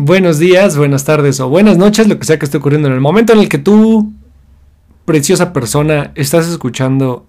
buenos 0.00 0.38
días, 0.38 0.76
buenas 0.76 1.04
tardes 1.04 1.40
o 1.40 1.48
buenas 1.48 1.76
noches, 1.76 2.06
lo 2.06 2.20
que 2.20 2.24
sea 2.24 2.38
que 2.38 2.44
esté 2.44 2.58
ocurriendo 2.58 2.86
en 2.86 2.94
el 2.94 3.00
momento 3.00 3.32
en 3.32 3.40
el 3.40 3.48
que 3.48 3.58
tú, 3.58 4.12
preciosa 5.04 5.52
persona, 5.52 6.12
estás 6.14 6.46
escuchando 6.46 7.26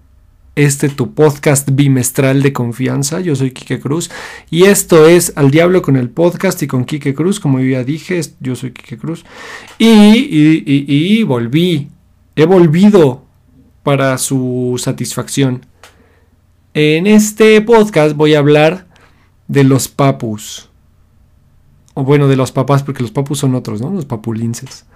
este 0.54 0.88
tu 0.88 1.12
podcast 1.12 1.68
bimestral 1.72 2.42
de 2.42 2.52
confianza. 2.52 3.20
Yo 3.20 3.34
soy 3.34 3.50
Quique 3.50 3.80
Cruz 3.80 4.08
y 4.50 4.64
esto 4.66 5.08
es 5.08 5.32
Al 5.34 5.50
Diablo 5.50 5.82
con 5.82 5.96
el 5.96 6.10
podcast 6.10 6.62
y 6.62 6.68
con 6.68 6.84
Quique 6.84 7.12
Cruz, 7.12 7.40
como 7.40 7.58
ya 7.58 7.82
dije, 7.82 8.20
yo 8.38 8.54
soy 8.54 8.70
Quique 8.70 8.96
Cruz. 8.96 9.24
Y, 9.78 9.88
y, 9.88 10.62
y, 10.64 10.84
y 10.86 11.22
volví, 11.24 11.88
he 12.36 12.44
volvido 12.44 13.24
para 13.82 14.16
su 14.16 14.76
satisfacción. 14.78 15.66
En 16.74 17.08
este 17.08 17.60
podcast 17.62 18.14
voy 18.14 18.34
a 18.34 18.38
hablar 18.38 18.86
de 19.48 19.64
los 19.64 19.88
papus 19.88 20.69
bueno, 22.04 22.28
de 22.28 22.36
los 22.36 22.52
papás, 22.52 22.82
porque 22.82 23.02
los 23.02 23.10
papus 23.10 23.38
son 23.38 23.54
otros, 23.54 23.80
¿no? 23.80 23.90
Los 23.90 24.04
papulinces. 24.04 24.86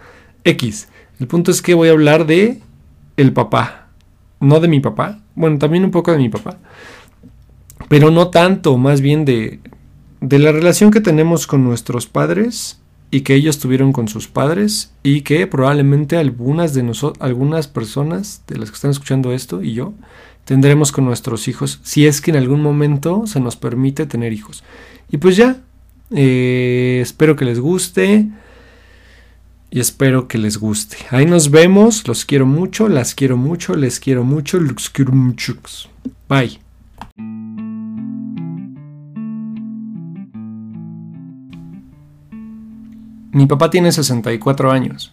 X. 0.45 0.89
El 1.21 1.27
punto 1.27 1.51
es 1.51 1.63
que 1.63 1.75
voy 1.75 1.89
a 1.89 1.93
hablar 1.93 2.27
de 2.27 2.61
el 3.17 3.33
papá. 3.33 3.89
No 4.41 4.61
de 4.61 4.69
mi 4.69 4.81
papá. 4.81 5.21
Bueno, 5.35 5.59
también 5.59 5.85
un 5.85 5.91
poco 5.91 6.13
de 6.13 6.19
mi 6.19 6.29
papá. 6.29 6.59
Pero 7.89 8.11
no 8.11 8.29
tanto, 8.29 8.77
más 8.77 9.01
bien 9.01 9.25
de, 9.25 9.61
de 10.21 10.39
la 10.39 10.53
relación 10.53 10.91
que 10.91 11.01
tenemos 11.01 11.47
con 11.47 11.65
nuestros 11.65 12.07
padres 12.07 12.81
y 13.11 13.21
que 13.21 13.35
ellos 13.35 13.59
tuvieron 13.59 13.93
con 13.93 14.09
sus 14.09 14.27
padres 14.27 14.93
y 15.03 15.21
que 15.21 15.47
probablemente 15.47 16.17
algunas 16.17 16.75
de 16.75 16.83
nosotros, 16.83 17.23
algunas 17.23 17.69
personas 17.69 18.43
de 18.49 18.59
las 18.59 18.71
que 18.71 18.75
están 18.75 18.91
escuchando 18.91 19.33
esto 19.33 19.63
y 19.63 19.75
yo 19.75 19.95
tendremos 20.45 20.93
con 20.93 21.05
nuestros 21.05 21.47
hijos 21.47 21.81
si 21.83 22.07
es 22.07 22.21
que 22.21 22.33
en 22.33 22.37
algún 22.37 22.61
momento 22.61 23.27
se 23.27 23.41
nos 23.41 23.57
permite 23.57 24.07
tener 24.07 24.33
hijos. 24.33 24.65
Y 25.11 25.19
pues 25.19 25.37
ya, 25.37 25.59
eh, 26.11 27.01
espero 27.03 27.37
que 27.37 27.45
les 27.45 27.59
guste. 27.59 28.29
Y 29.71 29.81
espero 29.81 30.29
que 30.29 30.39
les 30.39 30.59
guste. 30.59 30.99
Ahí 31.11 31.27
nos 31.27 31.51
vemos. 31.51 32.07
Los 32.07 32.25
quiero 32.25 32.47
mucho. 32.47 32.89
Las 32.89 33.15
quiero 33.15 33.37
mucho. 33.37 33.75
Les 33.75 33.99
quiero 33.99 34.23
mucho. 34.23 34.61
Los 34.61 34.89
quiero 34.89 35.13
mucho. 35.13 35.55
Bye. 36.29 36.61
Mi 43.33 43.47
papá 43.47 43.69
tiene 43.71 43.91
64 43.91 44.71
años. 44.71 45.13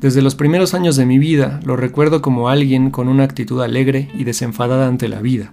Desde 0.00 0.22
los 0.22 0.34
primeros 0.34 0.72
años 0.72 0.96
de 0.96 1.04
mi 1.04 1.18
vida 1.18 1.60
lo 1.64 1.76
recuerdo 1.76 2.22
como 2.22 2.48
alguien 2.48 2.90
con 2.90 3.08
una 3.08 3.24
actitud 3.24 3.60
alegre 3.60 4.10
y 4.14 4.24
desenfadada 4.24 4.88
ante 4.88 5.08
la 5.08 5.20
vida, 5.20 5.52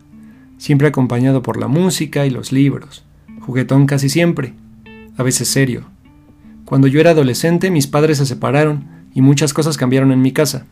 siempre 0.57 0.87
acompañado 0.87 1.43
por 1.43 1.57
la 1.57 1.67
música 1.67 2.25
y 2.25 2.29
los 2.29 2.53
libros 2.53 3.03
juguetón 3.47 3.85
casi 3.85 4.09
siempre, 4.09 4.53
a 5.15 5.23
veces 5.23 5.47
serio. 5.47 5.85
Cuando 6.65 6.87
yo 6.87 6.99
era 6.99 7.11
adolescente 7.11 7.71
mis 7.71 7.87
padres 7.87 8.17
se 8.17 8.25
separaron 8.25 8.83
y 9.15 9.21
muchas 9.21 9.53
cosas 9.53 9.77
cambiaron 9.77 10.11
en 10.11 10.21
mi 10.21 10.33
casa. 10.33 10.65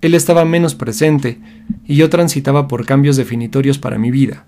Él 0.00 0.14
estaba 0.14 0.44
menos 0.44 0.76
presente 0.76 1.40
y 1.84 1.96
yo 1.96 2.08
transitaba 2.08 2.68
por 2.68 2.86
cambios 2.86 3.16
definitorios 3.16 3.78
para 3.78 3.98
mi 3.98 4.12
vida, 4.12 4.44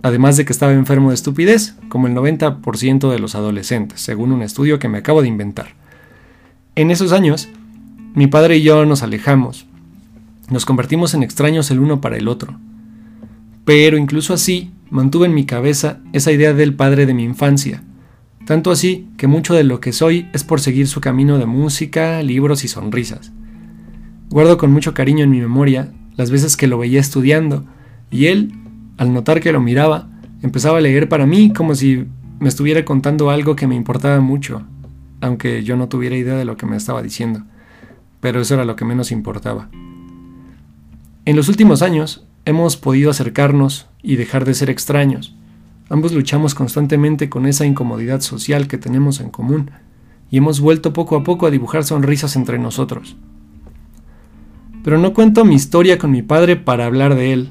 además 0.00 0.36
de 0.36 0.44
que 0.44 0.52
estaba 0.52 0.74
enfermo 0.74 1.08
de 1.08 1.16
estupidez, 1.16 1.74
como 1.88 2.06
el 2.06 2.14
90% 2.14 3.10
de 3.10 3.18
los 3.18 3.34
adolescentes, 3.34 4.00
según 4.00 4.30
un 4.30 4.42
estudio 4.42 4.78
que 4.78 4.88
me 4.88 4.98
acabo 4.98 5.22
de 5.22 5.28
inventar. 5.28 5.74
En 6.76 6.92
esos 6.92 7.10
años, 7.10 7.48
mi 8.14 8.28
padre 8.28 8.58
y 8.58 8.62
yo 8.62 8.86
nos 8.86 9.02
alejamos, 9.02 9.66
nos 10.50 10.64
convertimos 10.64 11.14
en 11.14 11.24
extraños 11.24 11.68
el 11.72 11.80
uno 11.80 12.00
para 12.00 12.16
el 12.16 12.28
otro. 12.28 12.56
Pero 13.64 13.98
incluso 13.98 14.34
así, 14.34 14.70
mantuve 14.92 15.26
en 15.26 15.32
mi 15.32 15.46
cabeza 15.46 16.00
esa 16.12 16.32
idea 16.32 16.52
del 16.52 16.74
padre 16.74 17.06
de 17.06 17.14
mi 17.14 17.24
infancia, 17.24 17.82
tanto 18.44 18.70
así 18.70 19.08
que 19.16 19.26
mucho 19.26 19.54
de 19.54 19.64
lo 19.64 19.80
que 19.80 19.90
soy 19.90 20.28
es 20.34 20.44
por 20.44 20.60
seguir 20.60 20.86
su 20.86 21.00
camino 21.00 21.38
de 21.38 21.46
música, 21.46 22.22
libros 22.22 22.62
y 22.62 22.68
sonrisas. 22.68 23.32
Guardo 24.28 24.58
con 24.58 24.70
mucho 24.70 24.92
cariño 24.92 25.24
en 25.24 25.30
mi 25.30 25.40
memoria 25.40 25.94
las 26.16 26.30
veces 26.30 26.58
que 26.58 26.66
lo 26.66 26.76
veía 26.76 27.00
estudiando, 27.00 27.64
y 28.10 28.26
él, 28.26 28.52
al 28.98 29.14
notar 29.14 29.40
que 29.40 29.50
lo 29.50 29.62
miraba, 29.62 30.10
empezaba 30.42 30.76
a 30.76 30.82
leer 30.82 31.08
para 31.08 31.24
mí 31.24 31.54
como 31.54 31.74
si 31.74 32.04
me 32.38 32.50
estuviera 32.50 32.84
contando 32.84 33.30
algo 33.30 33.56
que 33.56 33.66
me 33.66 33.76
importaba 33.76 34.20
mucho, 34.20 34.62
aunque 35.22 35.64
yo 35.64 35.78
no 35.78 35.88
tuviera 35.88 36.16
idea 36.16 36.36
de 36.36 36.44
lo 36.44 36.58
que 36.58 36.66
me 36.66 36.76
estaba 36.76 37.02
diciendo, 37.02 37.44
pero 38.20 38.42
eso 38.42 38.52
era 38.52 38.66
lo 38.66 38.76
que 38.76 38.84
menos 38.84 39.10
importaba. 39.10 39.70
En 41.24 41.34
los 41.34 41.48
últimos 41.48 41.80
años, 41.80 42.26
hemos 42.44 42.76
podido 42.76 43.10
acercarnos 43.10 43.86
y 44.02 44.16
dejar 44.16 44.44
de 44.44 44.54
ser 44.54 44.70
extraños. 44.70 45.34
Ambos 45.88 46.12
luchamos 46.12 46.54
constantemente 46.54 47.28
con 47.28 47.46
esa 47.46 47.66
incomodidad 47.66 48.20
social 48.20 48.66
que 48.66 48.78
tenemos 48.78 49.20
en 49.20 49.30
común 49.30 49.70
y 50.30 50.38
hemos 50.38 50.60
vuelto 50.60 50.92
poco 50.92 51.16
a 51.16 51.24
poco 51.24 51.46
a 51.46 51.50
dibujar 51.50 51.84
sonrisas 51.84 52.36
entre 52.36 52.58
nosotros. 52.58 53.16
Pero 54.82 54.98
no 54.98 55.12
cuento 55.12 55.44
mi 55.44 55.54
historia 55.54 55.98
con 55.98 56.10
mi 56.10 56.22
padre 56.22 56.56
para 56.56 56.86
hablar 56.86 57.14
de 57.14 57.32
él, 57.32 57.50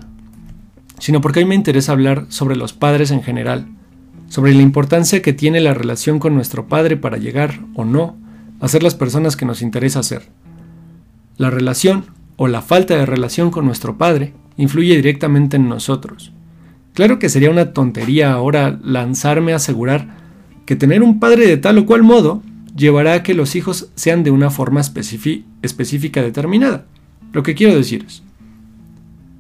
sino 1.00 1.22
porque 1.22 1.41
mí 1.41 1.46
me 1.46 1.56
interesa 1.56 1.94
hablar 1.94 2.25
sobre 2.30 2.56
los 2.56 2.74
padres 2.74 3.12
en 3.12 3.24
general, 3.24 3.68
sobre 4.28 4.53
la 4.53 4.62
importancia 4.62 5.22
que 5.22 5.34
tiene 5.34 5.62
la 5.62 5.74
relación 5.74 6.19
con 6.19 6.34
nuestro 6.34 6.68
padre 6.68 6.97
para 6.97 7.18
llegar 7.18 7.59
o 7.75 7.85
no 7.85 8.18
a 8.59 8.68
ser 8.68 8.84
las 8.84 8.96
personas 8.96 9.35
que 9.35 9.46
nos 9.46 9.62
interesa 9.62 10.03
ser. 10.03 10.30
La 11.38 11.50
relación 11.50 12.06
o 12.35 12.47
la 12.47 12.62
falta 12.62 12.96
de 12.97 13.06
relación 13.06 13.51
con 13.51 13.66
nuestro 13.66 13.97
padre 13.97 14.34
influye 14.62 14.96
directamente 14.96 15.58
en 15.58 15.68
nosotros. 15.68 16.32
Claro 16.94 17.20
que 17.20 17.30
sería 17.30 17.50
una 17.50 17.74
tontería 17.74 18.32
ahora 18.32 18.80
lanzarme 18.84 19.54
a 19.54 19.58
asegurar 19.58 20.16
que 20.66 20.76
tener 20.76 21.04
un 21.04 21.20
padre 21.20 21.48
de 21.48 21.58
tal 21.58 21.80
o 21.80 21.86
cual 21.86 22.04
modo 22.04 22.44
llevará 22.76 23.14
a 23.14 23.24
que 23.24 23.34
los 23.34 23.56
hijos 23.56 23.90
sean 23.96 24.24
de 24.24 24.32
una 24.32 24.50
forma 24.50 24.82
específica 24.82 26.22
determinada. 26.22 26.86
Lo 27.34 27.44
que 27.44 27.56
quiero 27.56 27.76
decir 27.76 28.06
es, 28.06 28.24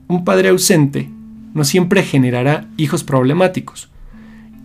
un 0.07 0.25
padre 0.25 0.49
ausente 0.49 1.09
no 1.53 1.63
siempre 1.63 2.03
generará 2.03 2.67
hijos 2.77 3.03
problemáticos 3.03 3.89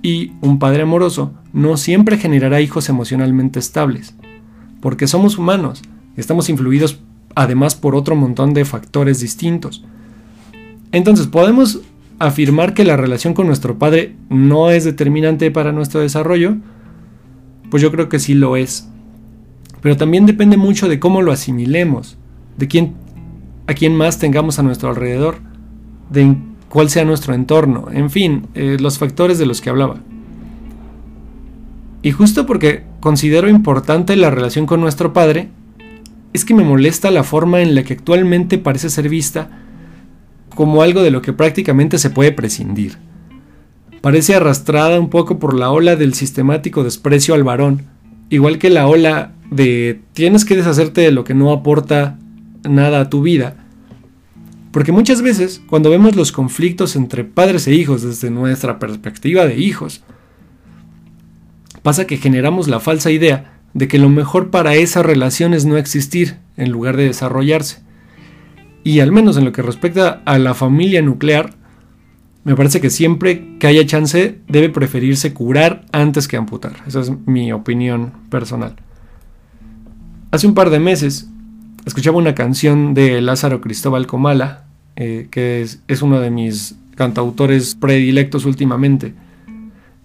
y 0.02 0.32
un 0.40 0.58
padre 0.58 0.82
amoroso 0.82 1.34
no 1.52 1.76
siempre 1.76 2.16
generará 2.16 2.60
hijos 2.60 2.88
emocionalmente 2.88 3.58
estables, 3.58 4.14
porque 4.80 5.06
somos 5.06 5.38
humanos 5.38 5.82
estamos 6.16 6.48
influidos 6.48 7.00
además 7.34 7.74
por 7.74 7.94
otro 7.94 8.16
montón 8.16 8.54
de 8.54 8.64
factores 8.64 9.20
distintos. 9.20 9.84
Entonces, 10.92 11.26
¿podemos 11.26 11.80
afirmar 12.18 12.74
que 12.74 12.84
la 12.84 12.96
relación 12.96 13.34
con 13.34 13.46
nuestro 13.46 13.78
padre 13.78 14.16
no 14.28 14.70
es 14.70 14.84
determinante 14.84 15.50
para 15.50 15.72
nuestro 15.72 16.00
desarrollo? 16.00 16.56
Pues 17.70 17.82
yo 17.82 17.90
creo 17.90 18.08
que 18.08 18.18
sí 18.18 18.34
lo 18.34 18.56
es. 18.56 18.88
Pero 19.82 19.96
también 19.96 20.26
depende 20.26 20.56
mucho 20.56 20.88
de 20.88 20.98
cómo 20.98 21.22
lo 21.22 21.32
asimilemos, 21.32 22.16
de 22.56 22.68
quién, 22.68 22.94
a 23.66 23.74
quién 23.74 23.94
más 23.94 24.18
tengamos 24.18 24.58
a 24.58 24.62
nuestro 24.62 24.88
alrededor, 24.88 25.36
de 26.10 26.36
cuál 26.68 26.90
sea 26.90 27.04
nuestro 27.04 27.34
entorno, 27.34 27.88
en 27.92 28.10
fin, 28.10 28.46
eh, 28.54 28.76
los 28.80 28.98
factores 28.98 29.38
de 29.38 29.46
los 29.46 29.60
que 29.60 29.70
hablaba. 29.70 30.00
Y 32.02 32.12
justo 32.12 32.46
porque 32.46 32.84
considero 33.00 33.48
importante 33.48 34.16
la 34.16 34.30
relación 34.30 34.66
con 34.66 34.80
nuestro 34.80 35.12
padre, 35.12 35.48
es 36.32 36.44
que 36.44 36.54
me 36.54 36.64
molesta 36.64 37.10
la 37.10 37.24
forma 37.24 37.62
en 37.62 37.74
la 37.74 37.82
que 37.82 37.94
actualmente 37.94 38.58
parece 38.58 38.90
ser 38.90 39.08
vista 39.08 39.65
como 40.56 40.82
algo 40.82 41.04
de 41.04 41.12
lo 41.12 41.22
que 41.22 41.32
prácticamente 41.32 41.98
se 41.98 42.10
puede 42.10 42.32
prescindir. 42.32 42.98
Parece 44.00 44.34
arrastrada 44.34 44.98
un 44.98 45.10
poco 45.10 45.38
por 45.38 45.54
la 45.54 45.70
ola 45.70 45.94
del 45.94 46.14
sistemático 46.14 46.82
desprecio 46.82 47.34
al 47.34 47.44
varón, 47.44 47.82
igual 48.30 48.58
que 48.58 48.70
la 48.70 48.88
ola 48.88 49.32
de 49.50 50.00
tienes 50.14 50.44
que 50.44 50.56
deshacerte 50.56 51.02
de 51.02 51.12
lo 51.12 51.22
que 51.22 51.34
no 51.34 51.52
aporta 51.52 52.18
nada 52.68 53.00
a 53.00 53.10
tu 53.10 53.22
vida. 53.22 53.56
Porque 54.72 54.92
muchas 54.92 55.22
veces, 55.22 55.62
cuando 55.68 55.90
vemos 55.90 56.16
los 56.16 56.32
conflictos 56.32 56.96
entre 56.96 57.24
padres 57.24 57.66
e 57.68 57.74
hijos 57.74 58.02
desde 58.02 58.30
nuestra 58.30 58.78
perspectiva 58.78 59.46
de 59.46 59.58
hijos, 59.58 60.02
pasa 61.82 62.06
que 62.06 62.16
generamos 62.16 62.68
la 62.68 62.80
falsa 62.80 63.10
idea 63.10 63.60
de 63.74 63.88
que 63.88 63.98
lo 63.98 64.08
mejor 64.08 64.50
para 64.50 64.74
esa 64.74 65.02
relación 65.02 65.54
es 65.54 65.66
no 65.66 65.76
existir 65.76 66.38
en 66.56 66.70
lugar 66.70 66.96
de 66.96 67.04
desarrollarse. 67.04 67.85
Y 68.86 69.00
al 69.00 69.10
menos 69.10 69.36
en 69.36 69.44
lo 69.44 69.50
que 69.50 69.62
respecta 69.62 70.22
a 70.24 70.38
la 70.38 70.54
familia 70.54 71.02
nuclear, 71.02 71.54
me 72.44 72.54
parece 72.54 72.80
que 72.80 72.88
siempre 72.88 73.58
que 73.58 73.66
haya 73.66 73.84
chance 73.84 74.38
debe 74.46 74.68
preferirse 74.68 75.34
curar 75.34 75.84
antes 75.90 76.28
que 76.28 76.36
amputar. 76.36 76.74
Esa 76.86 77.00
es 77.00 77.10
mi 77.26 77.50
opinión 77.50 78.12
personal. 78.30 78.76
Hace 80.30 80.46
un 80.46 80.54
par 80.54 80.70
de 80.70 80.78
meses 80.78 81.28
escuchaba 81.84 82.18
una 82.18 82.36
canción 82.36 82.94
de 82.94 83.20
Lázaro 83.20 83.60
Cristóbal 83.60 84.06
Comala, 84.06 84.66
eh, 84.94 85.26
que 85.32 85.62
es, 85.62 85.82
es, 85.88 86.00
uno 86.00 86.20
de 86.20 86.30
mis 86.30 86.76
cantautores 86.94 87.74
predilectos 87.74 88.44
últimamente. 88.44 89.14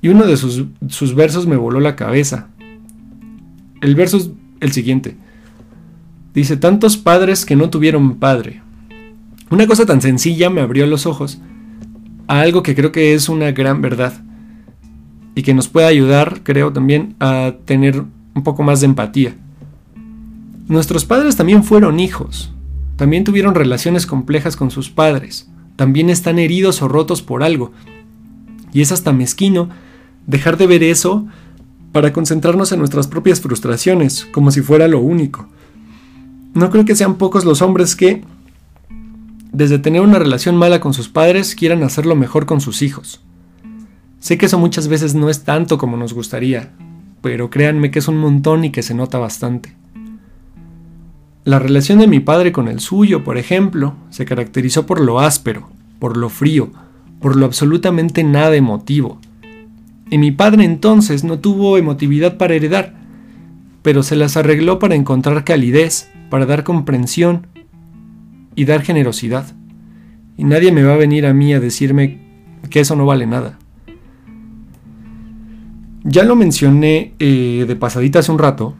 Y 0.01 0.07
uno 0.07 0.25
de 0.25 0.37
sus, 0.37 0.65
sus 0.87 1.13
versos 1.13 1.45
me 1.45 1.55
voló 1.55 1.79
la 1.81 1.95
cabeza. 1.95 2.47
El 3.79 3.93
verso 3.93 4.17
es 4.17 4.31
el 4.59 4.71
siguiente. 4.71 5.17
Dice, 6.33 6.57
tantos 6.57 6.97
padres 6.97 7.45
que 7.45 7.55
no 7.55 7.69
tuvieron 7.69 8.15
padre. 8.15 8.63
Una 9.51 9.67
cosa 9.67 9.85
tan 9.85 10.01
sencilla 10.01 10.49
me 10.49 10.61
abrió 10.61 10.87
los 10.87 11.05
ojos 11.05 11.39
a 12.27 12.39
algo 12.39 12.63
que 12.63 12.73
creo 12.73 12.93
que 12.93 13.13
es 13.13 13.27
una 13.29 13.51
gran 13.51 13.81
verdad. 13.81 14.13
y 15.33 15.43
que 15.43 15.53
nos 15.53 15.69
puede 15.69 15.87
ayudar, 15.87 16.41
creo, 16.43 16.73
también 16.73 17.15
a 17.21 17.53
tener 17.63 18.03
un 18.35 18.43
poco 18.43 18.63
más 18.63 18.81
de 18.81 18.85
empatía. 18.87 19.33
Nuestros 20.67 21.05
padres 21.05 21.37
también 21.37 21.63
fueron 21.63 22.01
hijos, 22.01 22.53
también 22.97 23.23
tuvieron 23.23 23.55
relaciones 23.55 24.05
complejas 24.05 24.57
con 24.57 24.71
sus 24.71 24.89
padres, 24.89 25.49
también 25.77 26.09
están 26.09 26.37
heridos 26.37 26.81
o 26.81 26.89
rotos 26.89 27.21
por 27.21 27.43
algo. 27.43 27.71
Y 28.73 28.81
es 28.81 28.91
hasta 28.91 29.13
mezquino 29.13 29.69
dejar 30.27 30.57
de 30.57 30.67
ver 30.67 30.83
eso 30.83 31.25
para 31.93 32.11
concentrarnos 32.13 32.73
en 32.73 32.79
nuestras 32.79 33.07
propias 33.07 33.39
frustraciones, 33.39 34.27
como 34.31 34.51
si 34.51 34.61
fuera 34.61 34.89
lo 34.89 34.99
único. 34.99 35.47
No 36.53 36.69
creo 36.69 36.83
que 36.83 36.95
sean 36.95 37.15
pocos 37.15 37.45
los 37.45 37.61
hombres 37.61 37.95
que, 37.95 38.23
desde 39.51 39.79
tener 39.79 40.01
una 40.01 40.19
relación 40.19 40.55
mala 40.55 40.79
con 40.79 40.93
sus 40.93 41.09
padres, 41.09 41.55
quieran 41.55 41.83
hacerlo 41.83 42.15
mejor 42.15 42.45
con 42.45 42.61
sus 42.61 42.81
hijos. 42.81 43.21
Sé 44.19 44.37
que 44.37 44.45
eso 44.45 44.57
muchas 44.57 44.87
veces 44.87 45.13
no 45.13 45.29
es 45.29 45.43
tanto 45.43 45.77
como 45.77 45.97
nos 45.97 46.13
gustaría, 46.13 46.71
pero 47.21 47.49
créanme 47.49 47.91
que 47.91 47.99
es 47.99 48.07
un 48.07 48.17
montón 48.17 48.63
y 48.63 48.71
que 48.71 48.83
se 48.83 48.93
nota 48.93 49.17
bastante. 49.17 49.75
La 51.43 51.59
relación 51.59 51.99
de 51.99 52.07
mi 52.07 52.19
padre 52.19 52.51
con 52.51 52.67
el 52.67 52.79
suyo, 52.79 53.23
por 53.23 53.37
ejemplo, 53.37 53.95
se 54.09 54.25
caracterizó 54.25 54.85
por 54.85 55.01
lo 55.01 55.19
áspero, 55.19 55.69
por 55.99 56.15
lo 56.15 56.29
frío, 56.29 56.71
por 57.19 57.35
lo 57.35 57.45
absolutamente 57.45 58.23
nada 58.23 58.55
emotivo. 58.55 59.19
Y 60.09 60.17
mi 60.17 60.31
padre 60.31 60.63
entonces 60.65 61.23
no 61.23 61.39
tuvo 61.39 61.77
emotividad 61.77 62.37
para 62.37 62.53
heredar, 62.53 62.93
pero 63.81 64.03
se 64.03 64.15
las 64.15 64.37
arregló 64.37 64.77
para 64.79 64.95
encontrar 64.95 65.43
calidez, 65.43 66.09
para 66.29 66.45
dar 66.45 66.63
comprensión 66.63 67.47
y 68.55 68.65
dar 68.65 68.81
generosidad. 68.81 69.53
Y 70.37 70.43
nadie 70.43 70.71
me 70.71 70.83
va 70.83 70.93
a 70.93 70.97
venir 70.97 71.25
a 71.25 71.33
mí 71.33 71.53
a 71.53 71.59
decirme 71.59 72.19
que 72.69 72.79
eso 72.79 72.95
no 72.95 73.05
vale 73.05 73.25
nada. 73.27 73.59
Ya 76.03 76.23
lo 76.23 76.35
mencioné 76.35 77.13
eh, 77.19 77.65
de 77.67 77.75
pasadita 77.75 78.19
hace 78.19 78.31
un 78.31 78.39
rato, 78.39 78.75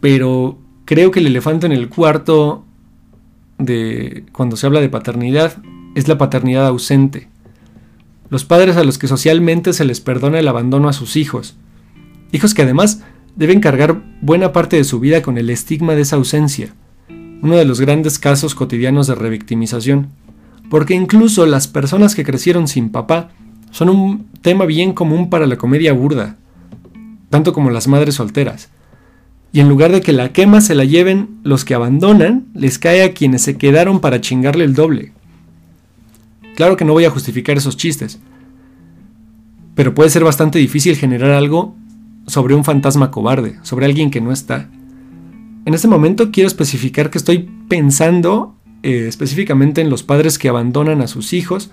pero 0.00 0.58
creo 0.86 1.10
que 1.10 1.20
el 1.20 1.26
elefante 1.26 1.66
en 1.66 1.72
el 1.72 1.88
cuarto 1.88 2.64
de 3.58 4.24
cuando 4.32 4.56
se 4.56 4.66
habla 4.66 4.80
de 4.80 4.88
paternidad 4.88 5.58
es 5.94 6.08
la 6.08 6.16
paternidad 6.16 6.66
ausente. 6.66 7.28
Los 8.28 8.44
padres 8.44 8.76
a 8.76 8.84
los 8.84 8.98
que 8.98 9.08
socialmente 9.08 9.72
se 9.72 9.84
les 9.84 10.00
perdona 10.00 10.38
el 10.38 10.48
abandono 10.48 10.88
a 10.88 10.92
sus 10.92 11.16
hijos. 11.16 11.56
Hijos 12.32 12.54
que 12.54 12.62
además 12.62 13.02
deben 13.36 13.60
cargar 13.60 14.02
buena 14.20 14.52
parte 14.52 14.76
de 14.76 14.84
su 14.84 14.98
vida 14.98 15.22
con 15.22 15.38
el 15.38 15.50
estigma 15.50 15.94
de 15.94 16.02
esa 16.02 16.16
ausencia, 16.16 16.74
uno 17.42 17.56
de 17.56 17.64
los 17.64 17.80
grandes 17.80 18.18
casos 18.18 18.54
cotidianos 18.54 19.06
de 19.06 19.14
revictimización, 19.14 20.08
porque 20.70 20.94
incluso 20.94 21.46
las 21.46 21.68
personas 21.68 22.14
que 22.14 22.24
crecieron 22.24 22.68
sin 22.68 22.90
papá 22.90 23.30
son 23.70 23.90
un 23.90 24.26
tema 24.42 24.64
bien 24.64 24.92
común 24.92 25.30
para 25.30 25.46
la 25.46 25.56
comedia 25.56 25.92
burda, 25.92 26.36
tanto 27.30 27.52
como 27.52 27.70
las 27.70 27.88
madres 27.88 28.16
solteras. 28.16 28.68
Y 29.52 29.60
en 29.60 29.68
lugar 29.68 29.92
de 29.92 30.00
que 30.00 30.12
la 30.12 30.32
quema 30.32 30.60
se 30.60 30.74
la 30.74 30.84
lleven 30.84 31.38
los 31.42 31.64
que 31.64 31.74
abandonan, 31.74 32.46
les 32.54 32.78
cae 32.78 33.02
a 33.02 33.12
quienes 33.12 33.42
se 33.42 33.56
quedaron 33.56 34.00
para 34.00 34.20
chingarle 34.20 34.64
el 34.64 34.74
doble. 34.74 35.12
Claro 36.56 36.76
que 36.76 36.84
no 36.84 36.92
voy 36.92 37.04
a 37.04 37.10
justificar 37.10 37.56
esos 37.56 37.76
chistes, 37.76 38.18
pero 39.74 39.94
puede 39.94 40.10
ser 40.10 40.24
bastante 40.24 40.58
difícil 40.58 40.96
generar 40.96 41.30
algo 41.30 41.76
sobre 42.26 42.54
un 42.54 42.64
fantasma 42.64 43.10
cobarde, 43.10 43.58
sobre 43.62 43.86
alguien 43.86 44.10
que 44.10 44.20
no 44.20 44.32
está. 44.32 44.68
En 45.66 45.74
este 45.74 45.88
momento 45.88 46.30
quiero 46.30 46.46
especificar 46.46 47.10
que 47.10 47.18
estoy 47.18 47.50
pensando 47.68 48.54
eh, 48.84 49.06
específicamente 49.08 49.80
en 49.80 49.90
los 49.90 50.04
padres 50.04 50.38
que 50.38 50.48
abandonan 50.48 51.02
a 51.02 51.08
sus 51.08 51.32
hijos 51.32 51.72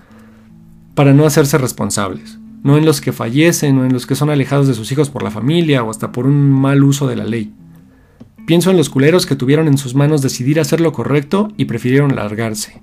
para 0.96 1.14
no 1.14 1.26
hacerse 1.26 1.58
responsables, 1.58 2.40
no 2.64 2.76
en 2.76 2.86
los 2.86 3.00
que 3.00 3.12
fallecen 3.12 3.78
o 3.78 3.84
en 3.84 3.92
los 3.92 4.06
que 4.06 4.16
son 4.16 4.30
alejados 4.30 4.66
de 4.66 4.74
sus 4.74 4.90
hijos 4.90 5.10
por 5.10 5.22
la 5.22 5.30
familia 5.30 5.84
o 5.84 5.90
hasta 5.90 6.10
por 6.10 6.26
un 6.26 6.50
mal 6.50 6.82
uso 6.82 7.06
de 7.06 7.14
la 7.14 7.22
ley. 7.22 7.54
Pienso 8.48 8.72
en 8.72 8.76
los 8.76 8.90
culeros 8.90 9.26
que 9.26 9.36
tuvieron 9.36 9.68
en 9.68 9.78
sus 9.78 9.94
manos 9.94 10.22
decidir 10.22 10.58
hacer 10.58 10.80
lo 10.80 10.92
correcto 10.92 11.52
y 11.56 11.66
prefirieron 11.66 12.16
largarse. 12.16 12.82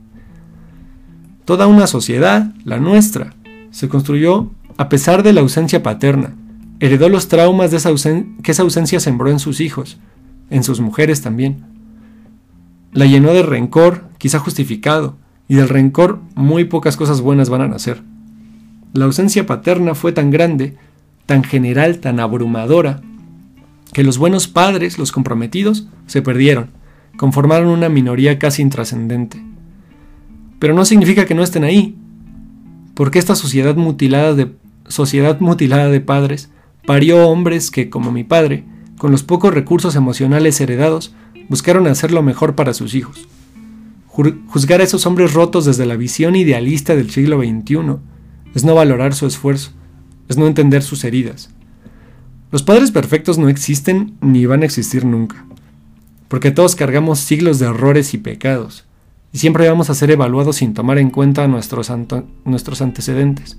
Toda 1.44 1.68
una 1.68 1.88
sociedad, 1.88 2.56
la 2.64 2.80
nuestra, 2.80 3.36
se 3.72 3.90
construyó 3.90 4.50
a 4.78 4.88
pesar 4.88 5.24
de 5.24 5.34
la 5.34 5.42
ausencia 5.42 5.84
paterna, 5.84 6.38
heredó 6.80 7.10
los 7.10 7.28
traumas 7.28 7.70
que 7.70 8.52
esa 8.52 8.64
ausencia 8.64 9.02
sembró 9.02 9.30
en 9.30 9.40
sus 9.40 9.60
hijos, 9.60 10.00
en 10.52 10.64
sus 10.64 10.80
mujeres 10.80 11.22
también. 11.22 11.64
La 12.94 13.06
llenó 13.06 13.34
de 13.34 13.42
rencor, 13.42 14.04
quizá 14.20 14.38
justificado, 14.38 15.16
y 15.48 15.56
del 15.56 15.70
rencor 15.70 16.20
muy 16.36 16.66
pocas 16.66 16.96
cosas 16.96 17.22
buenas 17.22 17.50
van 17.50 17.62
a 17.62 17.68
nacer. 17.68 18.04
La 18.94 19.06
ausencia 19.06 19.46
paterna 19.46 19.96
fue 19.96 20.12
tan 20.12 20.30
grande, 20.30 20.78
tan 21.26 21.44
general, 21.44 22.00
tan 22.00 22.20
abrumadora, 22.20 23.02
que 23.94 24.04
los 24.04 24.18
buenos 24.18 24.48
padres, 24.48 24.98
los 24.98 25.12
comprometidos, 25.12 25.88
se 26.06 26.22
perdieron, 26.22 26.70
conformaron 27.18 27.70
una 27.70 27.90
minoría 27.90 28.38
casi 28.38 28.62
intrascendente. 28.62 29.42
Pero 30.60 30.74
no 30.74 30.86
significa 30.86 31.26
que 31.26 31.36
no 31.36 31.44
estén 31.44 31.64
ahí, 31.64 31.96
porque 32.94 33.20
esta 33.20 33.36
sociedad 33.36 33.76
mutilada 33.76 34.34
de, 34.34 34.52
sociedad 34.88 35.40
mutilada 35.40 35.90
de 35.90 36.02
padres 36.02 36.52
parió 36.86 37.28
hombres 37.28 37.72
que, 37.72 37.90
como 37.90 38.12
mi 38.12 38.24
padre, 38.24 38.66
con 39.02 39.12
los 39.12 39.24
pocos 39.24 39.52
recursos 39.52 39.96
emocionales 39.96 40.62
heredados, 40.62 41.12
buscaron 41.50 41.88
hacer 41.88 42.12
lo 42.12 42.22
mejor 42.22 42.54
para 42.54 42.76
sus 42.76 42.94
hijos. 42.94 43.28
Juzgar 44.06 44.80
a 44.80 44.84
esos 44.84 45.08
hombres 45.08 45.34
rotos 45.34 45.66
desde 45.66 45.88
la 45.88 45.96
visión 45.96 46.36
idealista 46.36 46.96
del 46.96 47.10
siglo 47.10 47.40
XXI 47.40 47.96
es 48.54 48.64
no 48.64 48.76
valorar 48.76 49.16
su 49.16 49.26
esfuerzo, 49.26 49.72
es 50.30 50.38
no 50.38 50.46
entender 50.46 50.84
sus 50.84 51.04
heridas. 51.04 51.50
Los 52.52 52.62
padres 52.62 52.92
perfectos 52.92 53.40
no 53.40 53.50
existen 53.50 54.18
ni 54.22 54.46
van 54.46 54.62
a 54.62 54.66
existir 54.66 55.04
nunca, 55.04 55.48
porque 56.28 56.52
todos 56.52 56.76
cargamos 56.76 57.18
siglos 57.18 57.58
de 57.58 57.66
errores 57.66 58.14
y 58.14 58.20
pecados, 58.20 58.86
y 59.34 59.40
siempre 59.40 59.68
vamos 59.68 59.90
a 59.90 59.96
ser 59.96 60.12
evaluados 60.12 60.58
sin 60.58 60.76
tomar 60.76 61.00
en 61.00 61.10
cuenta 61.10 61.48
nuestros, 61.48 61.92
nuestros 62.46 62.84
antecedentes. 62.84 63.58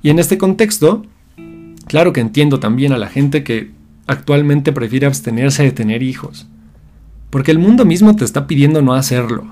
Y 0.00 0.08
en 0.08 0.18
este 0.18 0.38
contexto, 0.38 1.04
Claro 1.86 2.12
que 2.12 2.20
entiendo 2.20 2.58
también 2.58 2.92
a 2.92 2.98
la 2.98 3.08
gente 3.08 3.44
que 3.44 3.70
actualmente 4.06 4.72
prefiere 4.72 5.06
abstenerse 5.06 5.62
de 5.62 5.72
tener 5.72 6.02
hijos. 6.02 6.46
Porque 7.30 7.50
el 7.50 7.58
mundo 7.58 7.84
mismo 7.84 8.14
te 8.16 8.24
está 8.24 8.46
pidiendo 8.46 8.82
no 8.82 8.94
hacerlo. 8.94 9.46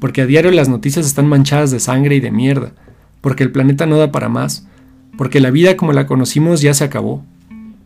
Porque 0.00 0.22
a 0.22 0.26
diario 0.26 0.50
las 0.50 0.68
noticias 0.68 1.06
están 1.06 1.28
manchadas 1.28 1.70
de 1.70 1.80
sangre 1.80 2.16
y 2.16 2.20
de 2.20 2.32
mierda. 2.32 2.72
Porque 3.20 3.44
el 3.44 3.52
planeta 3.52 3.86
no 3.86 3.98
da 3.98 4.10
para 4.10 4.28
más. 4.28 4.66
Porque 5.16 5.40
la 5.40 5.50
vida 5.50 5.76
como 5.76 5.92
la 5.92 6.06
conocimos 6.06 6.60
ya 6.60 6.74
se 6.74 6.84
acabó. 6.84 7.24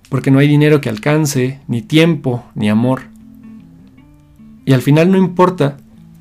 Porque 0.09 0.31
no 0.31 0.39
hay 0.39 0.49
dinero 0.49 0.81
que 0.81 0.89
alcance, 0.89 1.61
ni 1.69 1.82
tiempo, 1.82 2.44
ni 2.55 2.70
amor. 2.70 3.03
Y 4.65 4.73
al 4.73 4.82
final 4.82 5.11
no 5.11 5.19
importa 5.19 5.77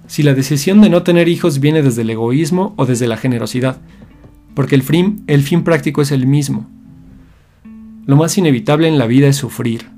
si 0.07 0.21
la 0.21 0.33
decisión 0.33 0.81
de 0.81 0.89
no 0.89 1.03
tener 1.03 1.29
hijos 1.29 1.59
viene 1.59 1.81
desde 1.81 2.01
el 2.01 2.09
egoísmo 2.09 2.73
o 2.75 2.85
desde 2.85 3.07
la 3.07 3.17
generosidad. 3.17 3.77
Porque 4.53 4.75
el 4.75 4.83
fin, 4.83 5.23
el 5.27 5.41
fin 5.41 5.63
práctico 5.63 6.01
es 6.01 6.11
el 6.11 6.27
mismo 6.27 6.67
lo 8.05 8.15
más 8.15 8.37
inevitable 8.37 8.87
en 8.87 8.97
la 8.97 9.07
vida 9.07 9.27
es 9.27 9.37
sufrir. 9.37 9.89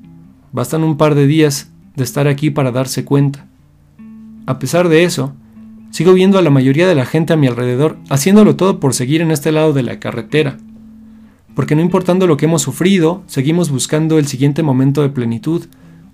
Bastan 0.53 0.83
un 0.83 0.97
par 0.97 1.13
de 1.15 1.27
días 1.27 1.71
de 1.95 2.03
estar 2.03 2.27
aquí 2.27 2.49
para 2.49 2.71
darse 2.71 3.03
cuenta. 3.03 3.47
A 4.45 4.59
pesar 4.59 4.87
de 4.87 5.03
eso, 5.03 5.33
sigo 5.91 6.13
viendo 6.13 6.39
a 6.39 6.41
la 6.41 6.49
mayoría 6.49 6.87
de 6.87 6.95
la 6.95 7.05
gente 7.05 7.33
a 7.33 7.37
mi 7.37 7.47
alrededor 7.47 7.97
haciéndolo 8.09 8.55
todo 8.55 8.79
por 8.79 8.93
seguir 8.93 9.21
en 9.21 9.31
este 9.31 9.51
lado 9.51 9.73
de 9.73 9.83
la 9.83 9.99
carretera. 9.99 10.57
Porque 11.53 11.75
no 11.75 11.81
importando 11.81 12.27
lo 12.27 12.37
que 12.37 12.45
hemos 12.45 12.61
sufrido, 12.61 13.23
seguimos 13.27 13.71
buscando 13.71 14.19
el 14.19 14.27
siguiente 14.27 14.63
momento 14.63 15.01
de 15.01 15.09
plenitud, 15.09 15.65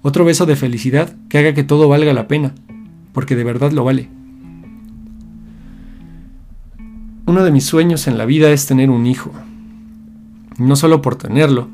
otro 0.01 0.25
beso 0.25 0.45
de 0.45 0.55
felicidad 0.55 1.15
que 1.29 1.37
haga 1.37 1.53
que 1.53 1.63
todo 1.63 1.87
valga 1.89 2.13
la 2.13 2.27
pena, 2.27 2.55
porque 3.11 3.35
de 3.35 3.43
verdad 3.43 3.71
lo 3.71 3.83
vale. 3.83 4.09
Uno 7.25 7.43
de 7.43 7.51
mis 7.51 7.65
sueños 7.65 8.07
en 8.07 8.17
la 8.17 8.25
vida 8.25 8.51
es 8.51 8.65
tener 8.65 8.89
un 8.89 9.05
hijo. 9.05 9.31
No 10.57 10.75
solo 10.75 11.01
por 11.01 11.15
tenerlo, 11.15 11.69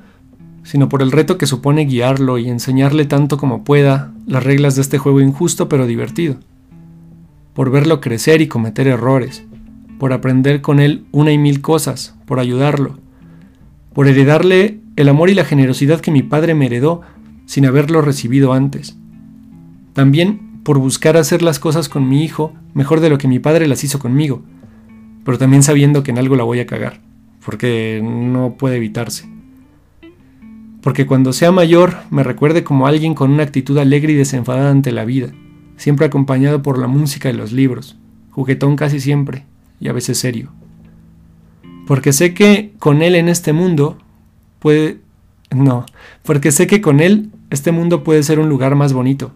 sino 0.63 0.89
por 0.89 1.01
el 1.01 1.11
reto 1.11 1.37
que 1.37 1.47
supone 1.47 1.85
guiarlo 1.85 2.37
y 2.37 2.49
enseñarle 2.49 3.05
tanto 3.05 3.37
como 3.37 3.63
pueda 3.63 4.11
las 4.25 4.43
reglas 4.43 4.75
de 4.75 4.81
este 4.81 4.97
juego 4.97 5.21
injusto 5.21 5.69
pero 5.69 5.87
divertido, 5.87 6.37
por 7.53 7.71
verlo 7.71 8.01
crecer 8.01 8.41
y 8.41 8.47
cometer 8.47 8.87
errores, 8.87 9.43
por 9.97 10.13
aprender 10.13 10.61
con 10.61 10.79
él 10.79 11.05
una 11.11 11.31
y 11.31 11.37
mil 11.37 11.61
cosas, 11.61 12.15
por 12.25 12.39
ayudarlo, 12.39 12.99
por 13.93 14.07
heredarle 14.07 14.79
el 14.95 15.09
amor 15.09 15.29
y 15.29 15.33
la 15.33 15.45
generosidad 15.45 15.99
que 15.99 16.11
mi 16.11 16.23
padre 16.23 16.53
me 16.55 16.67
heredó 16.67 17.01
sin 17.45 17.65
haberlo 17.65 18.01
recibido 18.01 18.53
antes. 18.53 18.97
También 19.93 20.61
por 20.63 20.77
buscar 20.77 21.17
hacer 21.17 21.41
las 21.41 21.59
cosas 21.59 21.89
con 21.89 22.07
mi 22.07 22.23
hijo 22.23 22.53
mejor 22.73 22.99
de 22.99 23.09
lo 23.09 23.17
que 23.17 23.27
mi 23.27 23.39
padre 23.39 23.67
las 23.67 23.83
hizo 23.83 23.97
conmigo, 23.97 24.43
pero 25.25 25.37
también 25.37 25.63
sabiendo 25.63 26.03
que 26.03 26.11
en 26.11 26.19
algo 26.19 26.35
la 26.35 26.43
voy 26.43 26.59
a 26.59 26.65
cagar, 26.65 27.01
porque 27.43 28.01
no 28.03 28.55
puede 28.57 28.77
evitarse 28.77 29.38
porque 30.81 31.05
cuando 31.05 31.33
sea 31.33 31.51
mayor 31.51 31.97
me 32.09 32.23
recuerde 32.23 32.63
como 32.63 32.87
alguien 32.87 33.13
con 33.13 33.31
una 33.31 33.43
actitud 33.43 33.77
alegre 33.77 34.13
y 34.13 34.15
desenfadada 34.15 34.71
ante 34.71 34.91
la 34.91 35.05
vida, 35.05 35.29
siempre 35.77 36.05
acompañado 36.05 36.61
por 36.61 36.77
la 36.77 36.87
música 36.87 37.29
y 37.29 37.33
los 37.33 37.51
libros, 37.51 37.97
juguetón 38.31 38.75
casi 38.75 38.99
siempre, 38.99 39.45
y 39.79 39.87
a 39.87 39.93
veces 39.93 40.17
serio. 40.17 40.51
Porque 41.87 42.13
sé 42.13 42.33
que 42.33 42.73
con 42.79 43.01
Él 43.01 43.15
en 43.15 43.29
este 43.29 43.53
mundo 43.53 43.97
puede... 44.59 44.99
No, 45.51 45.85
porque 46.23 46.51
sé 46.51 46.67
que 46.67 46.81
con 46.81 46.99
Él 46.99 47.31
este 47.49 47.71
mundo 47.71 48.03
puede 48.03 48.21
ser 48.21 48.39
un 48.39 48.47
lugar 48.47 48.75
más 48.75 48.93
bonito. 48.93 49.31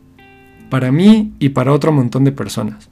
Para 0.70 0.92
mí 0.92 1.34
y 1.40 1.50
para 1.50 1.74
otro 1.74 1.92
montón 1.92 2.24
de 2.24 2.32
personas. 2.32 2.90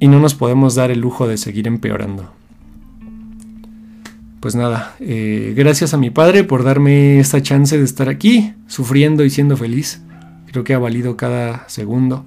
Y 0.00 0.08
no 0.08 0.18
nos 0.18 0.34
podemos 0.34 0.74
dar 0.74 0.90
el 0.90 1.00
lujo 1.00 1.28
de 1.28 1.36
seguir 1.36 1.68
empeorando. 1.68 2.28
Pues 4.40 4.54
nada, 4.54 4.94
eh, 5.00 5.54
gracias 5.56 5.94
a 5.94 5.96
mi 5.96 6.10
padre 6.10 6.44
por 6.44 6.62
darme 6.62 7.18
esta 7.18 7.42
chance 7.42 7.76
de 7.76 7.84
estar 7.84 8.08
aquí, 8.08 8.54
sufriendo 8.66 9.24
y 9.24 9.30
siendo 9.30 9.56
feliz. 9.56 10.02
Creo 10.46 10.62
que 10.64 10.74
ha 10.74 10.78
valido 10.78 11.16
cada 11.16 11.68
segundo. 11.68 12.24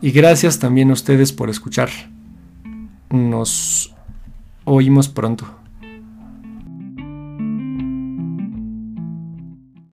Y 0.00 0.10
gracias 0.10 0.58
también 0.58 0.90
a 0.90 0.92
ustedes 0.92 1.32
por 1.32 1.50
escuchar. 1.50 1.88
Nos 3.10 3.94
oímos 4.64 5.08
pronto. 5.08 5.57